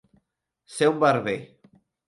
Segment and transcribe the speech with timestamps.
[0.77, 1.37] Ser un barber.